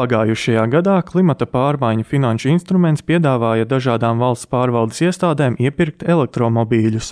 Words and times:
Pagājušajā 0.00 0.62
gadā 0.72 0.94
klimata 1.04 1.44
pārmaiņu 1.44 2.06
finanšu 2.08 2.48
instruments 2.48 3.02
piedāvāja 3.04 3.66
dažādām 3.68 4.22
valsts 4.24 4.48
pārvaldes 4.48 5.02
iestādēm 5.04 5.58
iepirkt 5.60 6.06
elektromobīļus, 6.14 7.10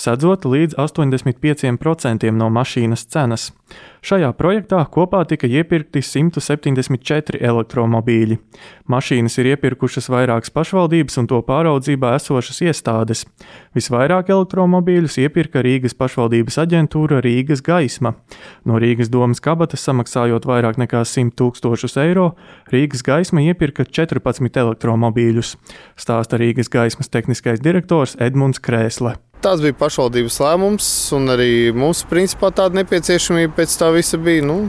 sadzot 0.00 0.46
līdz 0.48 0.78
85% 0.80 2.32
no 2.32 2.48
mašīnas 2.56 3.04
cenas. 3.12 3.50
Šajā 4.02 4.32
projektā 4.34 4.80
kopā 4.90 5.20
tika 5.30 5.46
iepirkti 5.46 6.00
174 6.02 7.38
elektromobīļi. 7.38 8.38
Mašīnas 8.90 9.38
ir 9.38 9.52
iepirkušas 9.52 10.10
vairākas 10.10 10.50
pašvaldības 10.50 11.20
un 11.22 11.28
to 11.30 11.38
pāraudzībā 11.46 12.10
esošas 12.18 12.58
iestādes. 12.66 13.22
Visvairāk 13.78 14.34
elektromobīļus 14.34 15.20
iepirka 15.22 15.62
Rīgas 15.62 15.94
pašvaldības 15.94 16.58
aģentūra 16.64 17.22
Rīgas 17.22 17.62
gaisma. 17.62 18.16
No 18.66 18.82
Rīgas 18.82 19.12
domas 19.12 19.38
kabatas 19.38 19.86
samaksājot 19.86 20.50
vairāk 20.50 20.82
nekā 20.82 21.06
100 21.06 21.38
tūkstošus 21.38 21.94
eiro, 22.02 22.32
Rīgas 22.74 23.06
gaisma 23.06 23.46
iepirka 23.46 23.86
14 23.86 24.64
elektromobīļus, 24.66 25.54
stāsta 25.94 26.42
Rīgas 26.42 26.74
gaismas 26.74 27.06
tehniskais 27.06 27.62
direktors 27.62 28.18
Edmunds 28.18 28.58
Krēsle. 28.58 29.20
Tas 29.42 29.62
bija 29.62 29.74
pašvaldības 29.74 30.38
lēmums, 30.38 30.88
un 31.16 31.32
arī 31.34 31.72
mums 31.74 32.04
principā 32.06 32.52
tāda 32.54 32.78
nepieciešamība 32.78 33.56
pēc 33.56 33.74
tā 33.80 33.90
visa 33.94 34.20
bija. 34.22 34.44
Nu, 34.46 34.60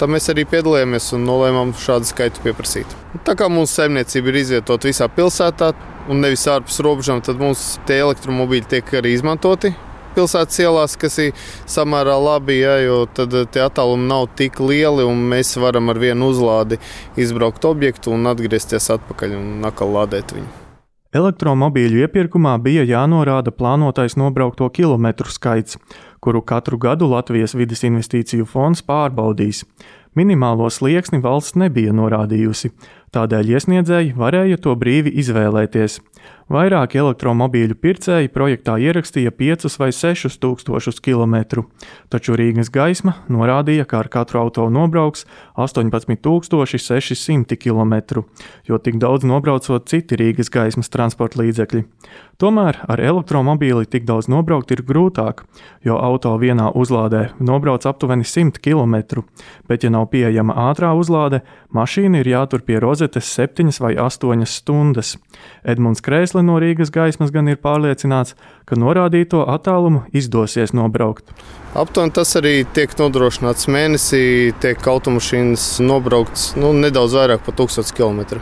Tad 0.00 0.10
mēs 0.10 0.24
arī 0.32 0.42
piedalījāmies 0.48 1.12
un 1.14 1.26
nolēmām 1.28 1.74
šādu 1.78 2.08
skaitu 2.08 2.42
pieprasīt. 2.42 2.94
Tā 3.22 3.36
kā 3.38 3.46
mūsu 3.52 3.76
saimniecība 3.76 4.32
ir 4.32 4.38
izvietota 4.40 4.88
visā 4.88 5.06
pilsētā 5.12 5.68
un 6.10 6.24
nevis 6.24 6.46
ārpus 6.50 6.80
robežām, 6.82 7.20
tad 7.22 7.38
mums 7.38 7.76
tie 7.86 8.00
elektromobīļi 8.02 8.70
tiek 8.72 8.94
arī 8.98 9.12
izmantoti 9.14 9.74
pilsētas 10.16 10.58
ielās, 10.60 10.96
kas 11.00 11.18
ir 11.22 11.44
samērā 11.70 12.16
labi, 12.20 12.58
ja, 12.60 12.76
jo 12.84 12.98
tad 13.16 13.36
tie 13.54 13.62
attālumi 13.64 14.10
nav 14.10 14.26
tik 14.36 14.60
lieli 14.60 15.06
un 15.08 15.22
mēs 15.32 15.54
varam 15.60 15.92
ar 15.92 16.00
vienu 16.02 16.32
uzlādi 16.32 16.80
izbraukt 17.20 17.64
objektu 17.68 18.12
un 18.16 18.28
atgriezties 18.32 18.90
atpakaļ 18.98 19.38
un 19.38 19.70
atkal 19.70 19.96
lādēt 19.96 20.36
viņu. 20.36 20.61
Elektromobīļu 21.12 22.06
iepirkumā 22.06 22.54
bija 22.64 22.86
jānorāda 22.88 23.52
plānotais 23.52 24.14
nobraukto 24.16 24.64
kilometru 24.72 25.28
skaits, 25.28 25.76
kuru 26.24 26.40
katru 26.40 26.78
gadu 26.80 27.10
Latvijas 27.10 27.52
vidas 27.52 27.84
investīciju 27.84 28.46
fonds 28.48 28.80
pārbaudīs. 28.86 29.60
Minimālo 30.16 30.70
slieksni 30.72 31.20
valsts 31.20 31.58
nebija 31.60 31.92
norādījusi, 31.96 32.72
tādēļ 33.12 33.54
iesniedzēji 33.56 34.14
varēja 34.18 34.60
to 34.64 34.74
brīvi 34.78 35.12
izvēlēties. 35.22 36.00
Vairāki 36.52 36.98
elektromobīļu 37.00 37.76
pircēji 37.80 38.28
projektā 38.32 38.74
ierakstīja 38.82 39.30
5 39.32 39.78
vai 39.80 39.88
6 39.94 40.36
tūkstošus 40.42 41.00
kilometru, 41.00 41.64
taču 42.12 42.36
Rīgas 42.36 42.68
gaisma 42.72 43.14
norādīja, 43.32 43.86
ka 43.88 44.02
ar 44.02 44.08
katru 44.12 44.42
auto 44.42 44.66
nobrauks 44.68 45.24
18,600 45.56 47.56
km, 47.56 47.94
jo 48.68 48.78
tik 48.78 48.98
daudz 49.00 49.24
nobraucot 49.24 49.88
citi 49.88 50.18
Rīgas 50.20 50.52
gaismas 50.52 50.92
transporta 50.92 51.40
līdzekļi. 51.40 51.84
Tomēr 52.42 52.82
ar 52.90 53.00
elektromobīli 53.00 53.86
tik 53.88 54.04
daudz 54.04 54.28
nobraukt 54.28 54.70
ir 54.74 54.82
grūtāk, 54.84 55.44
jo 55.86 55.96
auto 55.96 56.34
vienā 56.42 56.72
uzlādē 56.74 57.30
nobrauc 57.40 57.86
aptuveni 57.86 58.24
100 58.28 58.60
km, 58.60 59.22
bet, 59.70 59.86
ja 59.86 59.90
nav 59.94 60.10
pieejama 60.12 60.52
ātrā 60.68 60.92
uzlāde, 60.98 61.40
mašīna 61.72 62.20
ir 62.20 62.34
jātur 62.34 62.66
pie 62.66 62.82
rozetes 63.02 63.24
7 63.24 63.70
vai 63.80 63.96
8 63.96 64.46
stundas. 64.46 65.16
Edmunds 65.64 66.00
Krēsle 66.00 66.42
no 66.42 66.58
Rīgas 66.60 66.90
gaismas 66.90 67.32
gan 67.32 67.48
ir 67.48 67.58
pārliecināts, 67.58 68.34
ka 68.64 68.76
norādīto 68.76 69.42
attālumu 69.48 70.04
izdosies 70.12 70.72
nobraukt. 70.72 71.24
Aptuveni 71.74 72.12
tas 72.12 72.36
arī 72.36 72.64
tiek 72.64 72.90
nodrošināts 72.98 73.66
mēnesī, 73.66 74.52
tiek 74.60 74.78
automašīnas 74.78 75.80
nobraukts 75.82 76.54
nu, 76.56 76.72
nedaudz 76.72 77.16
vairāk 77.18 77.42
par 77.44 77.54
1000 77.58 77.92
km. 77.96 78.40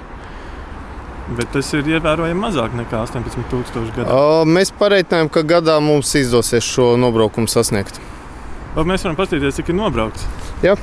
Bet 1.30 1.52
tas 1.55 1.72
ir 1.72 1.86
ievērojami 1.86 2.41
mazāk 2.41 2.74
nekā 2.74 3.05
18,000 3.06 3.95
gadā. 3.97 4.20
Mēs 4.45 4.74
pareiķinājām, 4.74 5.30
ka 5.30 5.47
gadā 5.47 5.78
mums 5.80 6.12
izdosies 6.18 6.67
šo 6.67 6.96
nobraukumu 6.98 7.48
sasniegt. 7.48 8.01
Mēs 8.77 9.06
varam 9.06 9.17
paskatīties, 9.18 9.62
cik 9.62 9.70
ir 9.70 9.79
nobraukts? 9.79 10.27
Jā. 10.67 10.77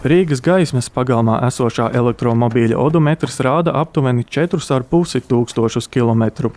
Rīgas 0.00 0.40
gaismas 0.40 0.86
pagalmā 0.88 1.34
esošā 1.44 1.90
elektromobīļa 1.92 2.78
odometrs 2.80 3.34
rāda 3.44 3.74
aptuveni 3.76 4.22
4,5 4.24 5.26
tūkstošus 5.28 5.90
kilometru. 5.92 6.54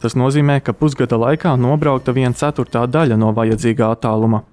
Tas 0.00 0.16
nozīmē, 0.16 0.62
ka 0.64 0.72
pusgada 0.72 1.18
laikā 1.20 1.52
nobraukta 1.60 2.14
viena 2.16 2.32
ceturtā 2.32 2.86
daļa 2.88 3.18
no 3.20 3.34
vajadzīgā 3.36 3.90
attāluma. 3.98 4.46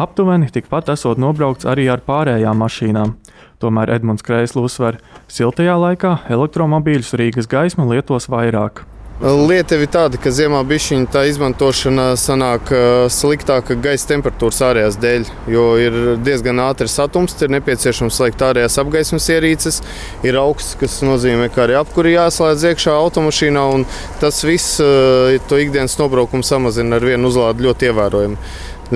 Aptuveni 0.00 0.48
tikpat 0.48 0.88
esot 0.96 1.20
nobraukts 1.20 1.68
arī 1.68 1.84
ar 1.92 2.00
pārējām 2.08 2.64
mašīnām. 2.64 3.14
Tomēr 3.60 3.92
Edmunds 3.98 4.24
Kreisls 4.24 4.56
uzsver, 4.64 5.02
ka 5.04 5.36
siltajā 5.36 5.76
laikā 5.76 6.16
elektromobīļus 6.32 7.14
Rīgas 7.20 7.52
gaisma 7.52 7.84
lietos 7.92 8.32
vairāk. 8.32 8.86
Lieta 9.22 9.76
ir 9.78 9.86
tāda, 9.94 10.18
ka 10.18 10.32
ziemā 10.34 10.58
bišķiņa 10.66 11.06
tā 11.14 11.20
izmantošana 11.30 12.06
sanāk 12.18 12.72
sliktāka 13.14 13.76
gaisa 13.78 14.08
temperatūras 14.10 14.58
ārējās 14.66 14.98
dēļ, 14.98 15.28
jo 15.54 15.66
ir 15.78 15.98
diezgan 16.26 16.58
ātri 16.64 16.90
satums, 16.90 17.36
ir 17.38 17.52
nepieciešams 17.54 18.18
slēgt 18.18 18.42
ārējās 18.42 18.80
apgaismas 18.82 19.30
ierīces, 19.30 19.78
ir 20.26 20.40
augsts, 20.42 20.74
kas 20.80 20.98
nozīmē, 21.06 21.46
ka 21.54 21.62
arī 21.68 21.78
apkuri 21.78 22.16
jāslēdz 22.16 22.66
iekšā 22.72 22.98
automašīnā, 23.04 23.64
un 23.76 23.86
tas 24.18 24.42
viss 24.42 24.82
to 24.82 25.62
ikdienas 25.62 25.94
nobraukumu 26.02 26.42
samazina 26.42 26.98
ar 26.98 27.06
vienu 27.06 27.30
uzlādi 27.30 27.70
ļoti 27.70 27.92
ievērojami. 27.92 28.42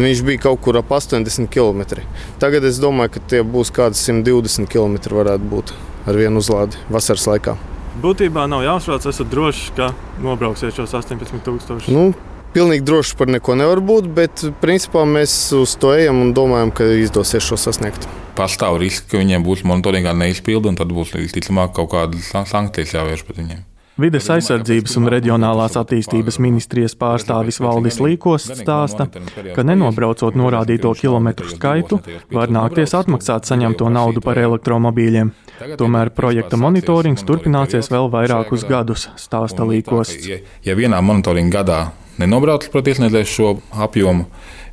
Viņš 0.03 0.27
bija 0.27 0.49
kaut 0.51 0.67
kur 0.67 0.83
ap 0.83 0.91
80 0.99 1.47
km. 1.47 2.03
Tagad 2.43 2.67
es 2.67 2.83
domāju, 2.83 3.15
ka 3.15 3.27
tie 3.31 3.47
būs 3.47 3.71
kādi 3.71 4.03
120 4.03 4.67
km 4.67 4.99
varētu 5.23 5.55
būt 5.55 5.77
ar 6.11 6.25
vienu 6.27 6.43
uzlādi 6.43 6.89
vasaras 6.91 7.31
laikā. 7.31 7.61
Būtībā 7.99 8.45
nav 8.47 8.63
jāuztrauc, 8.63 9.07
esat 9.11 9.31
droši, 9.33 9.73
ka 9.75 9.89
nobrauksiet 10.23 10.77
šos 10.77 10.93
18,000. 10.95 11.89
Nu, 11.91 12.13
pilnīgi 12.55 12.85
droši 12.87 13.17
par 13.19 13.31
neko 13.33 13.57
nevar 13.59 13.83
būt, 13.83 14.07
bet 14.15 14.45
principā 14.63 15.03
mēs 15.09 15.35
uz 15.59 15.75
to 15.83 15.91
ejam 15.97 16.21
un 16.23 16.31
domājam, 16.37 16.71
ka 16.71 16.87
izdosies 17.01 17.43
šo 17.49 17.59
sasniegt. 17.59 18.07
Pastāv 18.39 18.79
risks, 18.79 19.09
ka 19.11 19.19
viņiem 19.19 19.43
būs 19.43 19.65
monitoringā 19.67 20.15
neizpildi, 20.15 20.71
un 20.71 20.79
tad 20.79 20.95
būs 20.95 21.11
visticamāk 21.17 21.75
kaut 21.75 21.91
kādas 21.97 22.31
sankcijas 22.31 22.95
jāvērš 22.95 23.27
pret 23.27 23.43
viņiem. 23.43 23.67
Vides 23.99 24.29
aizsardzības 24.31 24.93
un 25.01 25.09
reģionālās 25.11 25.75
attīstības 25.81 26.37
ministrijas 26.39 26.93
pārstāvis 26.99 27.57
Valdis 27.59 27.97
Līkos 27.99 28.45
stāsta, 28.61 29.09
ka 29.57 29.65
nenobraucot 29.67 30.37
norādīto 30.39 30.93
kilometru 30.95 31.51
skaitu, 31.51 31.99
var 32.31 32.53
nākties 32.55 32.95
atmaksāt 32.95 33.49
saņemto 33.51 33.89
naudu 33.91 34.23
par 34.23 34.39
elektromobīļiem. 34.39 35.33
Tomēr 35.81 36.13
projekta 36.15 36.61
monitorings 36.63 37.27
turpināsies 37.27 37.91
vēl 37.91 38.07
vairākus 38.13 38.69
gadus, 38.71 39.09
stāsta 39.19 39.67
Līkos. 39.67 40.15
Ja 40.63 40.79
vienā 40.79 41.01
monitoringa 41.03 41.57
gadā 41.59 41.81
nenobrauc 42.23 42.69
pret 42.71 42.93
iesniedzēju 42.93 43.33
šo 43.33 43.51
apjomu, 43.83 44.29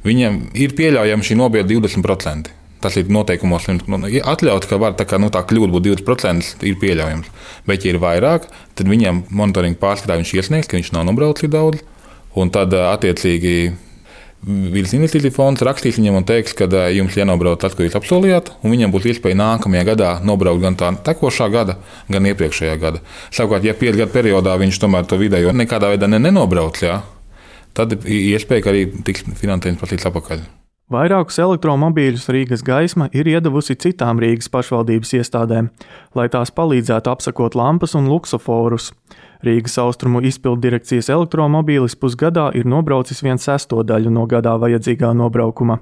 viņiem 0.06 0.38
ir 0.54 0.78
pieļaujama 0.78 1.26
šī 1.26 1.40
nobieda 1.42 1.74
20%. 1.74 2.54
Tas 2.86 3.00
ir 3.02 3.08
noteikumos 3.10 3.66
nu, 3.90 3.98
atļauts, 4.06 4.70
ka 4.70 4.78
var 4.78 4.94
tā, 4.94 5.08
kā, 5.10 5.18
nu, 5.18 5.32
tā 5.34 5.42
kļūda 5.50 5.74
būt 5.74 5.88
20% 5.88 6.68
ir 6.70 6.76
pieļaujams. 6.84 7.32
Bet, 7.66 7.82
ja 7.82 7.96
ir 7.96 7.98
vairāk, 8.04 8.46
tad 8.78 8.92
viņam 8.92 9.24
monitoringa 9.34 9.82
pārskatā 9.82 10.20
viņš 10.20 10.36
iesniegs, 10.38 10.70
ka 10.70 10.78
viņš 10.78 10.92
nav 10.94 11.08
nobraucis 11.10 11.50
daudz. 11.50 11.82
Un 12.38 12.52
tad, 12.54 12.76
attiecīgi, 12.78 13.56
Vides 14.46 14.92
investīcija 14.94 15.34
fonds 15.34 15.64
rakstīs 15.66 15.96
viņam 15.98 16.20
un 16.20 16.26
teiks, 16.30 16.54
ka 16.54 16.68
jums 16.94 17.16
jānobrauc 17.18 17.58
tas, 17.64 17.74
ko 17.74 17.82
jūs 17.82 17.96
apsolījāt, 17.98 18.52
un 18.62 18.76
viņam 18.76 18.92
būs 18.94 19.08
iespēja 19.10 19.40
nākamajā 19.40 19.88
gadā 19.88 20.10
nobraukt 20.28 20.62
gan 20.62 20.78
tā 20.78 20.92
tekošā 21.08 21.48
gada, 21.50 21.80
gan 22.14 22.28
iepriekšējā 22.30 22.76
gada. 22.84 23.02
Savukārt, 23.34 23.66
ja 23.66 23.74
piecu 23.74 24.04
gadu 24.04 24.14
periodā 24.14 24.54
viņš 24.62 24.78
tomēr 24.84 25.10
to 25.10 25.18
vidējo 25.18 25.56
nekādā 25.56 25.90
veidā 25.96 26.12
ne, 26.12 26.22
nenobrauc, 26.28 26.78
jā, 26.84 27.00
tad 27.74 27.98
iespēja, 28.06 28.68
ka 28.68 28.76
arī 28.76 28.86
tiks 29.08 29.26
finansējums 29.42 29.82
prasīts 29.82 30.06
atpakaļ. 30.12 30.46
Vairākus 30.86 31.40
elektromobīļus 31.42 32.28
Rīgas 32.30 32.62
gaisma 32.62 33.08
ir 33.10 33.26
iedavusi 33.26 33.74
citām 33.82 34.20
Rīgas 34.22 34.52
pašvaldības 34.54 35.16
iestādēm, 35.18 35.72
lai 36.14 36.28
tās 36.30 36.54
palīdzētu 36.54 37.10
apsakot 37.10 37.58
lampas 37.58 37.98
un 37.98 38.06
luksuforus. 38.12 38.92
Rīgas 39.42 39.80
austrumu 39.82 40.22
izpildu 40.30 40.62
direkcijas 40.62 41.10
elektromobīlis 41.10 41.98
pusgadā 41.98 42.52
ir 42.54 42.70
nobraucis 42.70 43.24
viens 43.26 43.42
sesto 43.50 43.82
daļu 43.82 44.14
no 44.14 44.28
gadā 44.30 44.54
vajadzīgā 44.62 45.10
nobraukuma. 45.18 45.80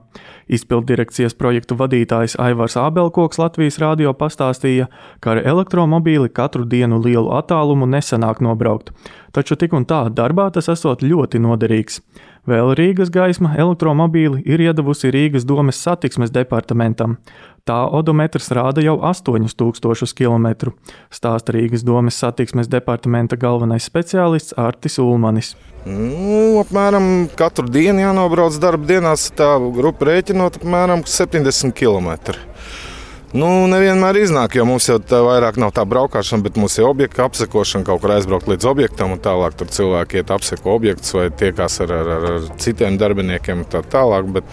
Izpildu 0.47 0.93
direkcijas 0.93 1.35
projektu 1.35 1.75
vadītājs 1.79 2.39
Aivars 2.39 2.79
Ābelkoks 2.79 3.43
Latvijas 3.43 3.81
rādio 3.83 4.15
pastāstīja, 4.15 4.87
ka 5.19 5.35
ar 5.35 5.43
elektromobīli 5.43 6.31
katru 6.31 6.63
dienu 6.63 7.03
lielu 7.03 7.27
attālumu 7.35 7.91
nesanāk 7.91 8.39
nobraukt, 8.39 8.95
taču 9.35 9.59
tik 9.59 9.75
un 9.75 9.83
tā 9.83 10.05
darbā 10.07 10.47
tas 10.55 10.71
esot 10.71 11.03
ļoti 11.03 11.43
noderīgs. 11.43 11.99
Vēl 12.43 12.73
Rīgas 12.75 13.07
gaisma 13.07 13.53
elektromobīli 13.55 14.41
ir 14.43 14.59
iedavusi 14.65 15.13
Rīgas 15.15 15.45
domes 15.47 15.77
satiksmes 15.79 16.31
departamentam. 16.35 17.15
Tā 17.63 17.77
odometrs 17.87 18.49
rāda 18.51 18.83
jau 18.83 18.97
8000 18.99 20.11
km, 20.19 20.73
stāsta 21.07 21.55
Rīgas 21.55 21.85
domes 21.87 22.19
satiksmes 22.19 22.67
departamenta 22.67 23.39
galvenais 23.39 23.87
speciālists 23.87 24.57
Artis 24.59 24.99
Ulmanis. 24.99 25.53
Nu, 25.87 26.59
apmēram 26.59 27.29
katru 27.39 27.71
dienu 27.71 28.03
jānobrauc 28.03 28.59
darba 28.59 28.91
dienās, 28.91 29.29
tā 29.31 29.53
grupa 29.79 30.11
rēķinot 30.11 30.59
apmēram 30.59 31.07
70 31.07 31.71
km. 31.79 32.35
Nu, 33.33 33.47
nevienmēr 33.65 34.19
iznāk, 34.21 34.53
jo 34.53 34.63
mums 34.69 34.85
jau 34.85 34.99
tā 35.01 35.17
vairāk 35.25 35.55
nav 35.57 35.71
tā 35.73 35.81
braukšana, 35.89 36.45
bet 36.45 36.57
mums 36.61 36.75
ir 36.77 36.85
objekta 36.85 37.25
apsekošana, 37.25 37.85
kaut 37.87 38.03
kur 38.03 38.11
aizbraukt 38.13 38.45
līdz 38.51 38.67
objektam, 38.69 39.15
un 39.15 39.21
tālāk 39.25 39.55
tur 39.57 39.71
cilvēki 39.73 40.19
iet 40.19 40.33
apseko 40.35 40.75
objektus 40.75 41.15
vai 41.17 41.31
tiekās 41.33 41.79
ar, 41.81 41.93
ar, 41.97 42.11
ar, 42.13 42.27
ar 42.29 42.43
citiem 42.61 42.99
darbiniekiem 43.01 43.63
un 43.63 43.69
tā 43.71 43.81
tālāk. 43.95 44.27
Bet, 44.35 44.51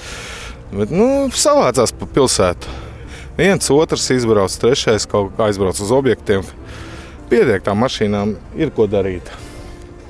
bet 0.72 0.94
nu, 0.96 1.08
savācās 1.28 1.92
pa 1.92 2.08
pilsētu. 2.08 2.72
Viens, 3.36 3.68
otrs 3.74 4.06
izbrauc, 4.14 4.56
trešais 4.62 5.04
kaut 5.12 5.34
kā 5.36 5.50
aizbrauc 5.50 5.76
uz 5.76 5.92
objektiem. 5.92 6.48
Pietiek 7.28 7.66
tām 7.66 7.84
mašīnām, 7.84 8.32
ir 8.56 8.72
ko 8.72 8.86
darīt. 8.88 9.28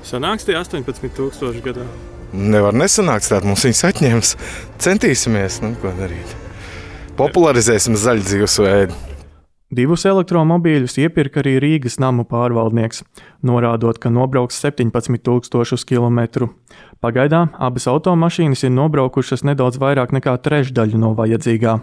Sanāks 0.07 0.47
tie 0.47 0.55
18,000 0.55 1.59
gadā. 1.67 1.83
Nevar 2.31 2.71
nesanākt, 2.71 3.27
tad 3.27 3.43
mums 3.43 3.67
viņus 3.67 3.83
atņems. 3.91 4.33
Centīsimies, 4.79 5.59
nu, 5.65 5.73
ko 5.83 5.91
darīt. 5.99 6.39
Popularizēsim 7.19 7.97
zaļu 7.99 8.23
dzīvesveidu. 8.23 8.95
Divus 9.71 10.03
elektromobīļus 10.03 10.97
iepirka 10.99 11.39
arī 11.39 11.53
Rīgas 11.63 11.95
namu 11.99 12.25
pārvaldnieks, 12.27 13.05
norādot, 13.47 14.01
ka 14.03 14.09
nobrauks 14.11 14.57
17,000 14.59 15.85
km. 15.87 16.49
Pagaidām 16.99 17.53
abas 17.55 17.87
automašīnas 17.87 18.65
ir 18.67 18.73
nobraukušas 18.75 19.45
nedaudz 19.47 19.79
vairāk 19.79 20.11
nekā 20.17 20.33
trešdaļu 20.43 20.99
no 20.99 21.13
vajadzīgā. 21.15 21.77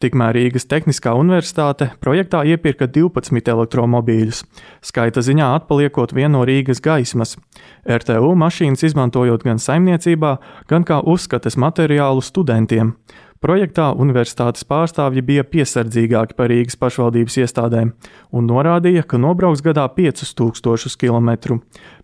Tikmēr 0.00 0.32
Rīgas 0.36 0.64
Tehniskā 0.68 1.12
universitāte 1.16 1.90
projektā 2.00 2.40
iepirka 2.48 2.88
12 2.88 3.52
elektromobīļus, 3.52 4.42
skaita 4.80 5.20
ziņā 5.20 5.52
atpaliekot 5.60 6.16
vienu 6.16 6.38
no 6.38 6.46
Rīgas 6.48 6.80
gaismas. 6.80 7.36
RTU 7.84 8.32
mašīnas 8.32 8.88
izmantojot 8.88 9.44
gan 9.44 9.60
saimniecībā, 9.60 10.38
gan 10.72 10.88
kā 10.88 11.02
uzskates 11.04 11.60
materiālu 11.60 12.24
studentiem. 12.24 12.96
Projektā 13.44 13.90
universitātes 13.92 14.64
pārstāvji 14.64 15.22
bija 15.26 15.44
piesardzīgāki 15.44 16.36
par 16.38 16.48
Rīgas 16.48 16.78
pašvaldības 16.80 17.36
iestādēm 17.42 17.92
un 18.32 18.48
norādīja, 18.48 19.04
ka 19.04 19.20
nobrauks 19.20 19.60
gadā 19.64 19.84
5000 19.92 20.96
km. 21.00 21.58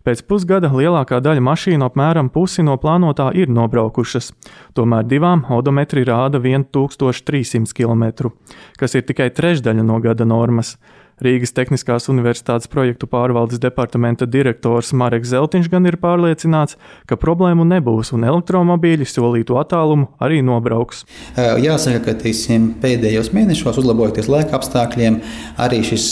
Pēc 0.05 0.23
pusgada 0.29 0.69
lielākā 0.69 1.21
daļa 1.23 1.41
mašīnu 1.43 1.87
apmēram 1.87 2.29
pusi 2.33 2.65
no 2.65 2.77
plānotā 2.77 3.31
ir 3.33 3.49
nobraukušas, 3.49 4.29
tomēr 4.77 5.07
divām 5.09 5.45
odometri 5.49 6.05
rāda 6.05 6.41
1300 6.43 7.73
km, 7.73 8.29
kas 8.77 8.93
ir 8.93 9.07
tikai 9.07 9.31
trešdaļa 9.33 9.85
no 9.85 9.99
gada 10.03 10.29
normas. 10.29 10.77
Rīgas 11.23 11.53
Tehniskās 11.55 12.09
Universitātes 12.11 12.67
projektu 12.71 13.07
pārvaldes 13.07 13.61
departamenta 13.63 14.27
direktors 14.27 14.91
Mareks 14.97 15.31
Zeltiņš 15.31 15.69
gan 15.71 15.87
ir 15.87 15.97
pārliecināts, 16.01 16.75
ka 17.07 17.15
problēmu 17.19 17.63
nebūs 17.69 18.11
un 18.15 18.25
elektromobīļi 18.27 19.07
solītu 19.07 19.57
attālumu 19.61 20.09
arī 20.23 20.41
nobrauks. 20.43 21.05
Jāsaka, 21.37 22.01
ka 22.09 22.17
tīsim, 22.25 22.73
pēdējos 22.83 23.31
mēnešos, 23.35 23.79
uzlabojoties 23.79 24.29
laika 24.31 24.59
apstākļiem, 24.59 25.21
arī 25.63 25.81
šis 25.87 26.07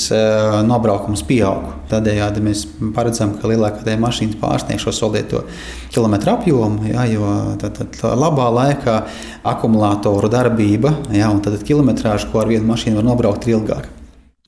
nobraukums 0.70 1.26
pieaug. 1.28 1.70
Tādējādi 1.92 2.46
mēs 2.48 2.66
paredzam, 2.96 3.36
ka 3.40 3.52
lielākā 3.52 3.84
daļa 3.84 4.00
mašīnas 4.06 4.40
pārsniegs 4.40 4.88
šo 4.88 4.96
solīto 4.96 5.46
kilometru 5.92 6.38
apjomu, 6.38 6.88
jā, 6.94 7.08
jo 7.12 7.32
tad, 7.60 7.82
tad 7.82 8.20
labā 8.20 8.48
laikā 8.62 9.02
akumulātoru 9.52 10.32
darbība 10.32 10.96
jā, 11.12 11.28
un 11.28 11.44
kilometrāža, 11.44 12.32
ko 12.32 12.46
ar 12.46 12.54
vienu 12.54 12.72
mašīnu 12.72 13.02
var 13.02 13.12
nobraukt, 13.12 13.50
ir 13.50 13.60
ilgāka. 13.60 14.01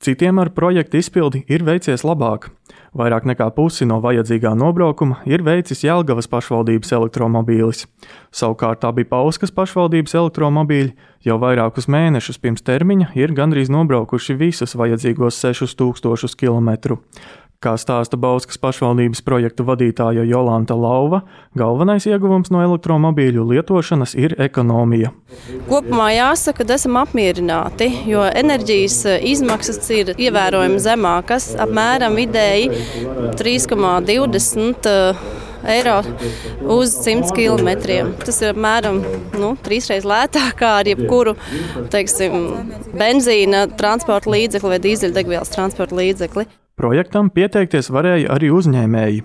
Citiem 0.04 0.36
ar 0.36 0.50
projektu 0.52 0.98
izpildi 1.00 1.46
ir 1.48 1.62
veicies 1.64 2.02
labāk. 2.04 2.50
Vairāk 2.92 3.24
nekā 3.24 3.46
pusi 3.56 3.86
no 3.88 4.02
vajadzīgā 4.04 4.50
nobraukuma 4.52 5.22
ir 5.24 5.40
veicis 5.46 5.80
Jelgavas 5.80 6.28
pašvaldības 6.28 6.92
elektromobīlis. 6.92 7.86
Savukārt 8.28 8.84
abi 8.84 9.06
Pauskas 9.08 9.54
pašvaldības 9.56 10.12
elektromobīļi 10.20 10.92
jau 11.24 11.38
vairākus 11.40 11.88
mēnešus 11.88 12.36
pirms 12.42 12.66
termiņa 12.68 13.14
ir 13.16 13.32
gandrīz 13.32 13.72
nobraukuši 13.72 14.36
visus 14.36 14.76
vajadzīgos 14.76 15.40
6000 15.40 16.36
km. 16.36 17.00
Kā 17.64 17.78
stāsta 17.80 18.18
Bauskas 18.20 18.58
pašvaldības 18.60 19.22
projektu 19.24 19.64
vadītāja 19.64 20.20
Jolanta 20.28 20.74
Lauva, 20.76 21.22
galvenais 21.56 22.04
ieguvums 22.04 22.50
no 22.52 22.60
elektromobīļu 22.60 23.40
lietošanas 23.54 24.12
ir 24.20 24.34
ekonomija. 24.44 25.14
Kopumā 25.70 26.10
jāsaka, 26.12 26.60
ka 26.60 26.74
esam 26.76 26.98
apmierināti, 27.00 27.88
jo 28.10 28.20
enerģijas 28.28 28.98
izmaksas 29.30 29.80
ir 29.96 30.12
ievērojami 30.12 30.76
zemākas, 30.84 31.54
apmēram 31.64 32.18
vidēji 32.20 32.68
3,20 33.40 34.92
eiro 35.64 36.02
uz 36.74 36.92
100 37.00 37.32
km. 37.32 37.70
Tas 38.26 38.42
ir 38.42 38.52
apmēram 38.52 39.00
nu, 39.40 39.54
trīsreiz 39.64 40.04
lētāk 40.04 40.58
kā 40.60 40.74
ar 40.82 40.90
jebkuru 40.92 41.32
teiksim, 41.94 42.36
benzīna 42.92 43.64
transporta 43.72 44.34
līdzekli 44.36 44.74
vai 44.74 44.80
dīzeļdegvielas 44.84 45.54
transporta 45.56 45.96
līdzekli. 46.02 46.44
Projektam 46.74 47.28
pieteikties 47.30 47.86
varēja 47.94 48.32
arī 48.34 48.48
uzņēmēji. 48.50 49.20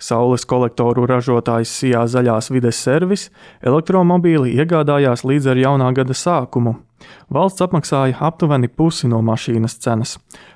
Saules 0.00 0.46
kolektoru 0.48 1.04
ražotājs 1.04 1.68
Sijā 1.76 2.06
Zaļās 2.08 2.48
vides 2.48 2.78
servis 2.80 3.26
elektromobīli 3.60 4.54
iegādājās 4.56 5.20
līdz 5.28 5.50
ar 5.52 5.60
jaunā 5.60 5.90
gada 5.92 6.16
sākumu. 6.16 6.78
Valsts 7.28 7.60
apmaksāja 7.60 8.16
aptuveni 8.24 8.70
pusi 8.72 9.10
no 9.12 9.20
mašīnas 9.20 9.76
cenas. 9.84 10.14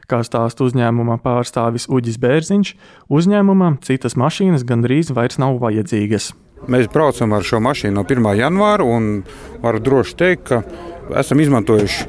Kā 0.09 0.23
stāsta 0.25 0.65
uzņēmuma 0.65 1.19
pārstāvis 1.21 1.85
Uģis 1.93 2.17
Bērziņš, 2.23 2.71
uzņēmumam 3.13 3.77
citas 3.85 4.17
mašīnas 4.17 4.65
gandrīz 4.65 5.13
vairs 5.13 5.37
nav 5.37 5.61
vajadzīgas. 5.61 6.31
Mēs 6.65 6.89
braucam 6.89 7.37
ar 7.37 7.45
šo 7.45 7.61
mašīnu 7.61 8.01
no 8.01 8.07
1. 8.09 8.25
janvāra 8.41 8.89
un 8.89 9.21
varu 9.61 9.85
droši 9.85 10.17
teikt, 10.25 10.49
ka 10.49 11.21
esam 11.21 11.45
izmantojuši 11.45 12.09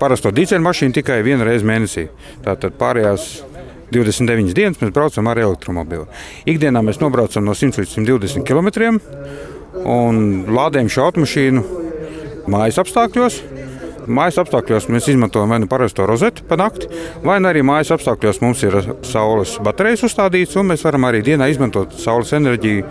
parasto 0.00 0.30
dīzeļmašīnu 0.32 0.96
tikai 0.96 1.20
vienu 1.26 1.44
reizi 1.44 1.66
mēnesī. 1.68 2.06
Tātad 2.46 2.78
pārējās 2.80 3.49
29 3.94 4.54
dienas 4.56 4.80
mēs 4.80 4.92
braucam 4.94 5.30
ar 5.30 5.40
elektromobili. 5.42 6.06
Ikdienā 6.50 6.82
mēs 6.86 7.00
nobraucam 7.02 7.46
no 7.46 7.56
100 7.56 7.82
līdz 7.82 7.96
120 7.98 8.46
km 8.46 8.70
un 9.84 10.44
lādējam 10.50 10.90
šo 10.90 11.08
automašīnu 11.08 11.64
mājas 12.50 12.80
apstākļos. 12.82 13.40
Mājas 14.10 14.40
apstākļos 14.42 14.88
mēs 14.90 15.10
izmantojam 15.12 15.52
vai 15.52 15.60
nu 15.62 15.68
parasto 15.70 16.06
rozeti 16.08 16.42
pa 16.48 16.56
nakti, 16.58 16.88
vai 17.22 17.36
arī 17.46 17.62
mājas 17.66 17.92
apstākļos 17.94 18.40
mums 18.42 18.64
ir 18.66 18.78
saules 19.06 19.58
baterijas 19.62 20.06
uzstādītas, 20.08 20.56
un 20.58 20.72
mēs 20.72 20.84
varam 20.86 21.06
arī 21.06 21.22
dienā 21.26 21.50
izmantot 21.52 21.94
saules 22.00 22.32
enerģiju 22.34 22.86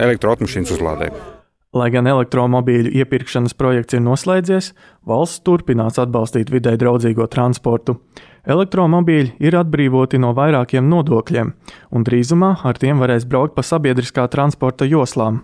elektroautomašīnas 0.00 0.74
uzlādējumu. 0.76 1.30
Lai 1.74 1.88
gan 1.90 2.06
elektromobīļu 2.06 2.92
iepirkšanas 3.00 3.56
projekts 3.58 3.96
ir 3.96 4.04
noslēdzies, 4.04 4.70
valsts 5.10 5.42
turpinās 5.42 5.98
atbalstīt 5.98 6.52
vidē 6.54 6.76
draudzīgo 6.78 7.26
transportu. 7.32 7.98
Elektromobīļi 8.44 9.38
ir 9.40 9.54
atbrīvoti 9.56 10.18
no 10.20 10.34
vairākiem 10.36 10.84
nodokļiem, 10.84 11.52
un 11.96 12.02
drīzumā 12.04 12.50
ar 12.68 12.76
tiem 12.76 13.00
varēs 13.00 13.24
braukt 13.24 13.54
pa 13.56 13.64
sabiedriskā 13.64 14.26
transporta 14.28 14.84
joslām. 14.84 15.40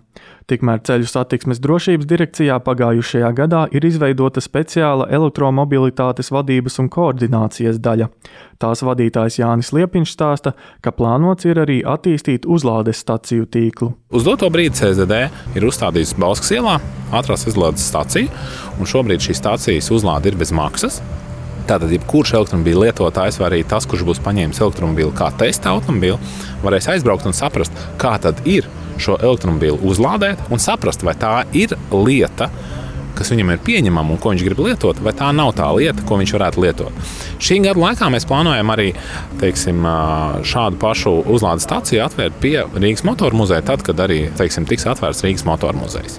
Tikmēr 0.50 0.82
ceļu 0.84 1.06
satiksmes 1.08 1.62
drošības 1.64 2.08
direkcijā 2.10 2.58
pagājušajā 2.66 3.30
gadā 3.38 3.62
ir 3.72 3.86
izveidota 3.88 4.42
speciāla 4.44 5.06
elektromobilitātes 5.16 6.28
vadības 6.34 6.76
un 6.82 6.90
koordinācijas 6.92 7.78
daļa. 7.80 8.10
Tās 8.60 8.84
vadītājs 8.84 9.38
Jānis 9.40 9.72
Liepiņš 9.72 10.12
stāsta, 10.12 10.52
ka 10.84 10.92
plānots 10.92 11.48
ir 11.48 11.62
arī 11.62 11.78
attīstīt 11.86 12.44
uzlādes 12.44 13.00
staciju 13.00 13.48
tīklu. 13.48 13.94
Uz 14.12 14.28
doto 14.28 14.50
brīdi 14.52 14.76
CZD 14.76 15.22
ir 15.56 15.68
uzstādīts 15.70 16.12
Bauskas 16.20 16.52
ielā 16.58 16.76
ātrās 17.16 17.48
izlādes 17.48 17.88
stacija, 17.88 18.28
un 18.76 18.92
šobrīd 18.92 19.24
šīs 19.24 19.40
stācijas 19.40 19.92
uzlāde 19.94 20.34
ir 20.34 20.40
bez 20.40 20.52
maksas. 20.52 21.00
Tātad, 21.70 21.92
jebkurš 21.94 22.32
elektromobīļa 22.34 22.80
lietotājs, 22.82 23.36
vai 23.38 23.46
arī 23.46 23.58
tas, 23.70 23.84
kurš 23.86 24.02
būs 24.08 24.20
paņēmis 24.24 24.58
elektromobīlu 24.58 25.12
kā 25.14 25.28
testa 25.38 25.70
automobīlu, 25.70 26.16
varēs 26.64 26.88
aizbraukt 26.96 27.28
un 27.30 27.36
saprast, 27.36 27.76
kā 28.00 28.16
tad 28.22 28.40
ir 28.42 28.66
šo 28.98 29.14
elektromobīlu 29.20 29.78
uzlādēt 29.86 30.50
un 30.50 30.58
saprast, 30.58 31.04
vai 31.06 31.14
tā 31.20 31.44
ir 31.54 31.76
lieta, 31.94 32.48
kas 33.14 33.30
viņam 33.30 33.52
ir 33.54 33.62
pieņemama 33.68 34.16
un 34.16 34.18
ko 34.18 34.32
viņš 34.34 34.42
grib 34.48 34.64
lietot, 34.66 34.98
vai 35.04 35.14
tā 35.14 35.28
nav 35.36 35.52
tā 35.60 35.68
lieta, 35.76 36.02
ko 36.08 36.18
viņš 36.18 36.34
varētu 36.40 36.64
lietot. 36.64 37.14
Šī 37.38 37.60
gada 37.68 37.84
laikā 37.84 38.10
mēs 38.10 38.26
plānojam 38.26 38.74
arī 38.74 38.88
teiksim, 39.38 39.86
šādu 40.42 40.80
pašu 40.82 41.14
uzlādes 41.30 41.68
stāciju 41.70 42.02
atvērt 42.08 42.42
pie 42.42 42.56
Rīgas 42.66 43.06
motoru 43.06 43.44
muzeja, 43.44 43.62
tad, 43.70 43.86
kad 43.86 44.02
arī 44.08 44.24
teiksim, 44.42 44.66
tiks 44.66 44.90
atvērts 44.90 45.22
Rīgas 45.28 45.46
motoru 45.46 45.84
muzejs. 45.84 46.18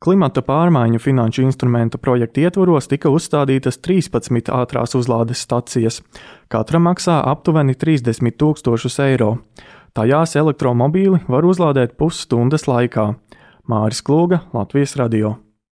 Klimata 0.00 0.40
pārmaiņu 0.40 0.96
finanšu 1.04 1.42
instrumenta 1.44 1.98
projekta 2.00 2.40
ietvaros 2.46 2.86
tika 2.88 3.10
uzstādītas 3.12 3.76
13 3.84 4.48
ātrās 4.56 4.96
uzlādes 4.96 5.42
stacijas. 5.44 5.98
Katra 6.48 6.80
maksā 6.80 7.18
aptuveni 7.28 7.76
30 7.76 8.32
tūkstošus 8.40 8.96
eiro. 9.04 9.34
Tajās 9.92 10.32
elektromobīli 10.40 11.20
var 11.28 11.44
uzlādēt 11.44 11.98
pusstundas 12.00 12.64
laikā. 12.64 13.10
Māris 13.68 14.00
Klūga, 14.00 14.40
Latvijas 14.56 14.96
Radio. 14.96 15.36